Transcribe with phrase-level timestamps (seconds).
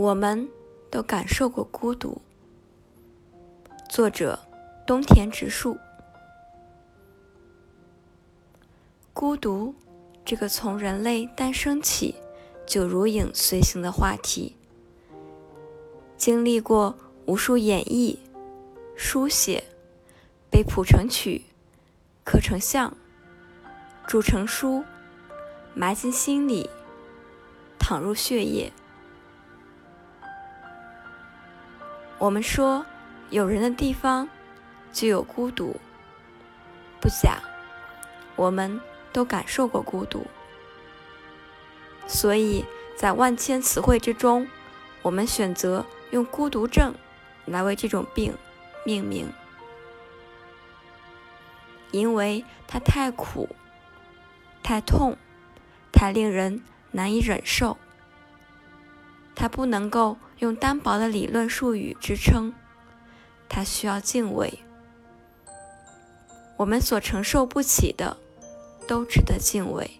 [0.00, 0.48] 我们
[0.90, 2.22] 都感受过孤独。
[3.86, 4.38] 作者：
[4.86, 5.76] 东田直树。
[9.12, 9.74] 孤独，
[10.24, 12.14] 这个从人类诞生起
[12.64, 14.56] 就如影随形的话题，
[16.16, 16.96] 经历过
[17.26, 18.16] 无数演绎、
[18.96, 19.62] 书写，
[20.50, 21.42] 被谱成曲、
[22.24, 22.96] 刻成像、
[24.06, 24.82] 铸成书，
[25.74, 26.70] 埋进心里，
[27.78, 28.72] 淌入血液。
[32.20, 32.84] 我们说，
[33.30, 34.28] 有人的地方
[34.92, 35.74] 就有孤独，
[37.00, 37.38] 不假，
[38.36, 38.78] 我们
[39.10, 40.26] 都感受过孤独，
[42.06, 42.62] 所以
[42.94, 44.46] 在万千词汇之中，
[45.00, 46.94] 我们选择用“孤独症”
[47.46, 48.34] 来为这种病
[48.84, 49.32] 命名，
[51.90, 53.48] 因为它太苦、
[54.62, 55.16] 太痛、
[55.90, 57.78] 太令人难以忍受。
[59.40, 62.52] 它不能够用单薄的理论术语支撑，
[63.48, 64.58] 它需要敬畏。
[66.58, 68.18] 我们所承受不起的，
[68.86, 69.99] 都值得敬畏。